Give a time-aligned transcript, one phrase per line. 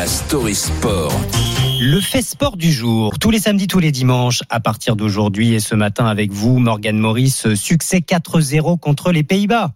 [0.00, 1.12] la story sport.
[1.78, 5.60] Le fait sport du jour, tous les samedis, tous les dimanches, à partir d'aujourd'hui et
[5.60, 9.72] ce matin avec vous, Morgan Maurice, succès 4-0 contre les Pays-Bas.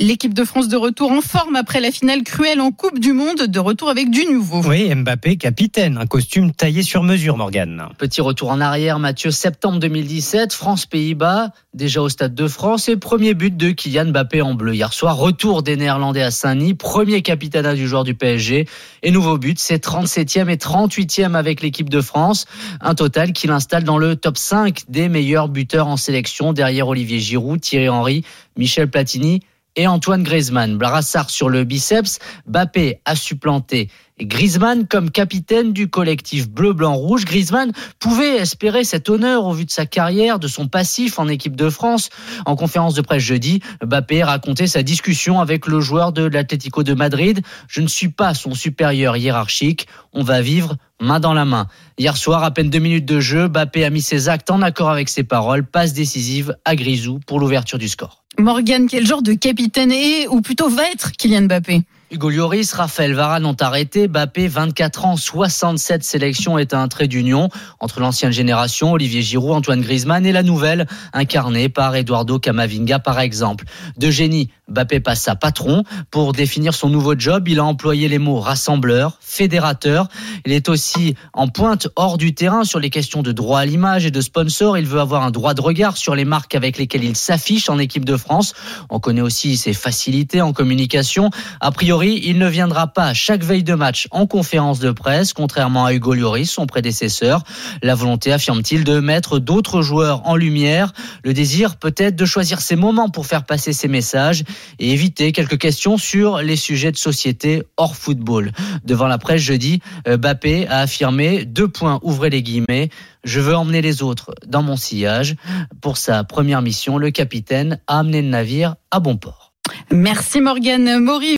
[0.00, 3.42] L'équipe de France de retour en forme après la finale cruelle en Coupe du Monde,
[3.46, 4.60] de retour avec du nouveau.
[4.62, 7.86] Oui, Mbappé, capitaine, un costume taillé sur mesure, Morgan.
[7.96, 13.34] Petit retour en arrière, Mathieu, septembre 2017, France-Pays-Bas, déjà au Stade de France, et premier
[13.34, 14.74] but de Kylian Mbappé en bleu.
[14.74, 18.66] Hier soir, retour des Néerlandais à Saint-Denis, premier capitana du joueur du PSG,
[19.04, 22.46] et nouveau but, c'est 37e et 38e avec l'équipe de France,
[22.80, 27.20] un total qui l'installe dans le top 5 des meilleurs buteurs en sélection, derrière Olivier
[27.20, 28.24] Giroud, Thierry Henry,
[28.56, 29.40] Michel Platini,
[29.76, 30.78] et Antoine Griezmann.
[30.78, 37.24] Brassard sur le biceps, Bappé a supplanté Griezmann comme capitaine du collectif bleu-blanc-rouge.
[37.24, 41.56] Griezmann pouvait espérer cet honneur au vu de sa carrière, de son passif en équipe
[41.56, 42.10] de France.
[42.46, 46.94] En conférence de presse jeudi, Bappé racontait sa discussion avec le joueur de l'Atlético de
[46.94, 47.40] Madrid.
[47.66, 49.88] Je ne suis pas son supérieur hiérarchique.
[50.12, 51.66] On va vivre main dans la main.
[51.98, 54.90] Hier soir, à peine deux minutes de jeu, Bappé a mis ses actes en accord
[54.90, 55.66] avec ses paroles.
[55.66, 58.22] Passe décisive à Grisou pour l'ouverture du score.
[58.38, 61.82] Morgan, quel genre de capitaine est, ou plutôt va être Kylian Mbappé?
[62.14, 64.06] Hugo Lloris, Raphaël Varane ont arrêté.
[64.06, 67.48] Bappé, 24 ans, 67 sélections est un trait d'union
[67.80, 73.18] entre l'ancienne génération, Olivier Giroud, Antoine Griezmann et la nouvelle, incarnée par Eduardo Camavinga par
[73.18, 73.64] exemple.
[73.96, 75.82] De génie, Bappé passe à patron.
[76.12, 80.06] Pour définir son nouveau job, il a employé les mots rassembleur, fédérateur.
[80.46, 84.06] Il est aussi en pointe hors du terrain sur les questions de droit à l'image
[84.06, 84.78] et de sponsor.
[84.78, 87.80] Il veut avoir un droit de regard sur les marques avec lesquelles il s'affiche en
[87.80, 88.54] équipe de France.
[88.88, 91.30] On connaît aussi ses facilités en communication.
[91.60, 95.84] A priori, il ne viendra pas chaque veille de match en conférence de presse, contrairement
[95.84, 97.42] à Hugo Lloris, son prédécesseur.
[97.82, 100.92] La volonté, affirme-t-il, de mettre d'autres joueurs en lumière.
[101.24, 104.44] Le désir peut-être de choisir ses moments pour faire passer ses messages
[104.78, 108.52] et éviter quelques questions sur les sujets de société hors football.
[108.84, 112.90] Devant la presse jeudi, euh, Bappé a affirmé deux points, ouvrez les guillemets.
[113.24, 115.36] Je veux emmener les autres dans mon sillage.
[115.80, 119.54] Pour sa première mission, le capitaine a amené le navire à bon port.
[119.90, 121.32] Merci Morgan Maury.